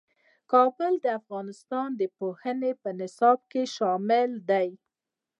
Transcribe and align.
کابل 0.51 0.93
د 1.03 1.05
افغانستان 1.19 1.87
د 1.99 2.01
پوهنې 2.17 2.71
نصاب 2.99 3.39
کې 3.51 3.63
شامل 3.75 4.29
دي. 4.49 4.69